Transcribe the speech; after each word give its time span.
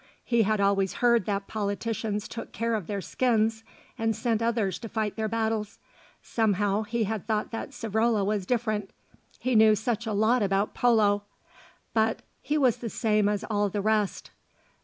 He 0.25 0.41
had 0.41 0.59
always 0.59 0.93
heard 0.93 1.27
that 1.27 1.45
politicians 1.45 2.27
took 2.27 2.51
care 2.51 2.73
of 2.73 2.87
their 2.87 3.01
skins, 3.01 3.63
and 3.99 4.15
sent 4.15 4.41
others 4.41 4.79
to 4.79 4.89
fight 4.89 5.15
their 5.15 5.27
battles. 5.27 5.77
Somehow 6.23 6.81
he 6.81 7.03
had 7.03 7.27
thought 7.27 7.51
that 7.51 7.69
Savrola 7.69 8.25
was 8.25 8.47
different: 8.47 8.89
he 9.37 9.53
knew 9.53 9.75
such 9.75 10.07
a 10.07 10.13
lot 10.13 10.41
about 10.41 10.73
polo; 10.73 11.25
but 11.93 12.23
he 12.41 12.57
was 12.57 12.77
the 12.77 12.89
same 12.89 13.29
as 13.29 13.43
all 13.43 13.69
the 13.69 13.79
rest. 13.79 14.31